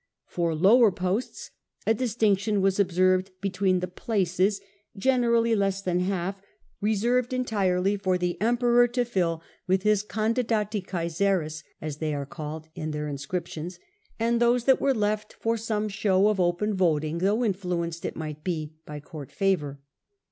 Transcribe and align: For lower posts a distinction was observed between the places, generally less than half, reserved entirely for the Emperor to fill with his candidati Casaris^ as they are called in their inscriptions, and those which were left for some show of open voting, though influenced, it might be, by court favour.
For 0.25 0.55
lower 0.55 0.91
posts 0.91 1.51
a 1.85 1.93
distinction 1.93 2.59
was 2.63 2.79
observed 2.79 3.29
between 3.39 3.81
the 3.81 3.87
places, 3.87 4.59
generally 4.97 5.53
less 5.55 5.79
than 5.83 5.99
half, 5.99 6.41
reserved 6.81 7.33
entirely 7.33 7.97
for 7.97 8.17
the 8.17 8.35
Emperor 8.41 8.87
to 8.87 9.05
fill 9.05 9.43
with 9.67 9.83
his 9.83 10.03
candidati 10.03 10.83
Casaris^ 10.83 11.61
as 11.79 11.97
they 11.97 12.15
are 12.15 12.25
called 12.25 12.67
in 12.73 12.89
their 12.89 13.07
inscriptions, 13.07 13.77
and 14.19 14.39
those 14.39 14.65
which 14.65 14.79
were 14.79 14.95
left 14.95 15.33
for 15.33 15.55
some 15.55 15.87
show 15.87 16.29
of 16.29 16.39
open 16.39 16.73
voting, 16.73 17.19
though 17.19 17.45
influenced, 17.45 18.03
it 18.03 18.15
might 18.15 18.43
be, 18.43 18.73
by 18.87 18.99
court 18.99 19.31
favour. 19.31 19.81